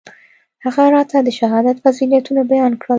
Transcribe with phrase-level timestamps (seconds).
[0.63, 2.89] هغه راته د شهادت فضيلتونه بيان کړل.